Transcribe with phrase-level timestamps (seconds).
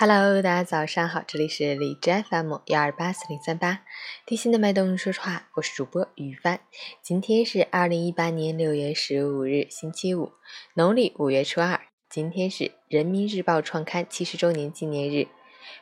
[0.00, 3.80] Hello，大家早上好，这里是荔枝 FM 幺二八四零三八，
[4.26, 6.60] 贴心的脉动说实话，我是主播于帆。
[7.02, 10.30] 今天是二零一八年六月十五日，星期五，
[10.74, 11.80] 农历五月初二。
[12.08, 15.26] 今天是人民日报创刊七十周年纪念日，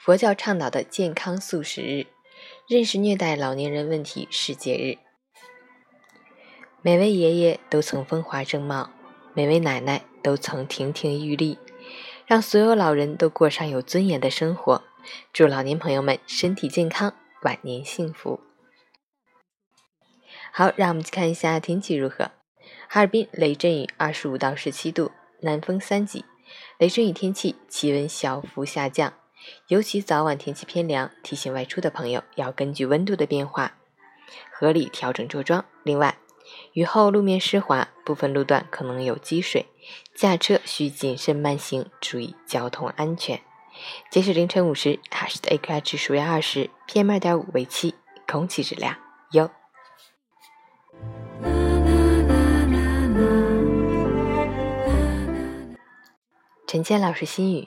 [0.00, 2.06] 佛教倡导的健康素食日，
[2.68, 4.98] 认识虐待老年人问题世界日。
[6.82, 8.90] 每位爷爷都曾风华正茂，
[9.34, 11.56] 每位奶奶都曾亭亭玉立。
[12.30, 14.84] 让所有老人都过上有尊严的生活，
[15.32, 17.12] 祝老年朋友们身体健康，
[17.42, 18.38] 晚年幸福。
[20.52, 22.30] 好，让我们去看一下天气如何。
[22.88, 26.24] 哈尔滨雷阵雨，二十五到十七度，南风三级。
[26.78, 29.12] 雷阵雨天气，气温小幅下降，
[29.66, 33.76] 尤其早晚天气偏凉，提醒外出的朋友要根据温度的变化，
[34.52, 35.64] 合理调整着装。
[35.82, 36.16] 另外，
[36.72, 39.66] 雨后路面湿滑，部分路段可能有积水，
[40.14, 43.40] 驾车需谨慎慢行，注意交通安全。
[44.10, 47.94] 截止凌晨五时，哈市的 AQI 指数为二十，PM 二点五为七，
[48.26, 48.96] 空气质量
[49.32, 49.50] 优。
[56.68, 57.66] 陈谦老师心语：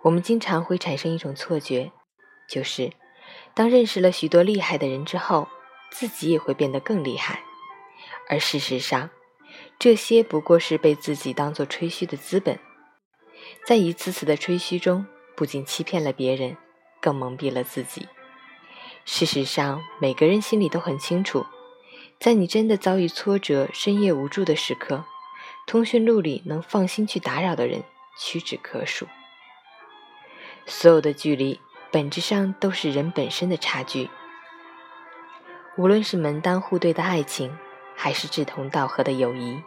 [0.00, 1.92] 我们经常会产生一种错觉，
[2.48, 2.92] 就是
[3.52, 5.48] 当认识了许多厉害的人之后，
[5.90, 7.42] 自己也会变得更厉害。
[8.32, 9.10] 而事实上，
[9.78, 12.58] 这些不过是被自己当作吹嘘的资本，
[13.66, 16.56] 在一次次的吹嘘中，不仅欺骗了别人，
[16.98, 18.08] 更蒙蔽了自己。
[19.04, 21.44] 事实上，每个人心里都很清楚，
[22.18, 25.04] 在你真的遭遇挫折、深夜无助的时刻，
[25.66, 27.84] 通讯录里能放心去打扰的人
[28.18, 29.06] 屈指可数。
[30.64, 34.08] 所有的距离，本质上都是人本身的差距。
[35.76, 37.54] 无论是门当户对的爱情。
[38.02, 39.62] 还是志同道合的友谊，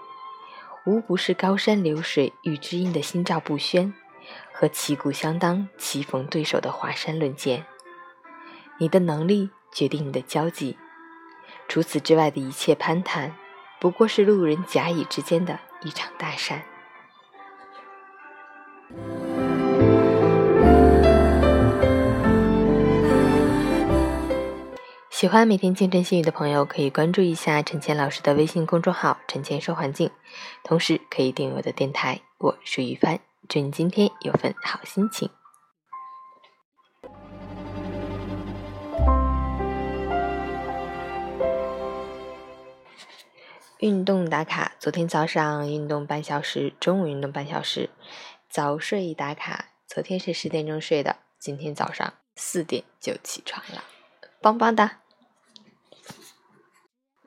[0.85, 3.93] 无不是高山流水遇知音的心照不宣，
[4.51, 7.65] 和旗鼓相当棋逢对手的华山论剑。
[8.77, 10.77] 你的能力决定你的交际，
[11.69, 13.33] 除此之外的一切攀谈，
[13.79, 16.61] 不过是路人甲乙之间的一场大善。
[25.15, 30.11] 喜欢每天清晨新语的朋友，可以关注一下陈谦老师的微信公众号“陈谦说环境”，
[30.61, 32.19] 同时可以订阅我的电台。
[32.37, 35.29] 我是雨帆，祝你今天有份好心情。
[43.79, 47.89] 运动打卡：昨天早上运动半小时，中午运动半小时。
[48.49, 53.81] 早睡打卡：昨天是十点钟睡的，今天早上四点就起床了，
[54.41, 54.99] 棒棒哒！